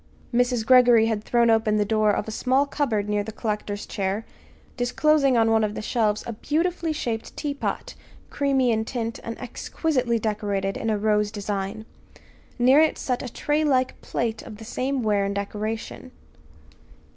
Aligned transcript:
Mrs. 0.33 0.65
Greggory 0.65 1.05
had 1.05 1.23
thrown 1.23 1.51
open 1.51 1.77
the 1.77 1.85
door 1.85 2.09
of 2.09 2.27
a 2.27 2.31
small 2.31 2.65
cupboard 2.65 3.07
near 3.07 3.23
the 3.23 3.31
collector's 3.31 3.85
chair, 3.85 4.25
disclosing 4.75 5.37
on 5.37 5.51
one 5.51 5.63
of 5.63 5.75
the 5.75 5.81
shelves 5.83 6.23
a 6.25 6.33
beautifully 6.33 6.91
shaped 6.91 7.37
teapot, 7.37 7.93
creamy 8.31 8.71
in 8.71 8.83
tint, 8.83 9.19
and 9.23 9.37
exquisitely 9.39 10.17
decorated 10.17 10.75
in 10.75 10.89
a 10.89 10.97
rose 10.97 11.29
design. 11.29 11.85
Near 12.57 12.79
it 12.79 12.97
set 12.97 13.21
a 13.21 13.31
tray 13.31 13.63
like 13.63 14.01
plate 14.01 14.41
of 14.41 14.57
the 14.57 14.65
same 14.65 15.03
ware 15.03 15.23
and 15.23 15.35
decoration. 15.35 16.09